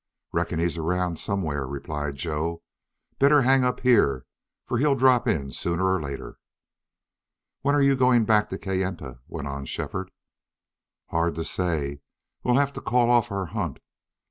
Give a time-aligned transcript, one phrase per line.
[0.31, 2.63] "Reckon he's around somewhere," replied Joe.
[3.19, 4.25] "Better hang up here,
[4.63, 6.39] for he'll drop in sooner or later."
[7.61, 10.09] "When are you going back to Kayenta?" went on Shefford.
[11.09, 12.01] "Hard to say.
[12.43, 13.77] We'll have to call off our hunt.